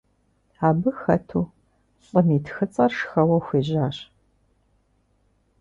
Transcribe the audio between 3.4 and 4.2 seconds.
хуежьащ.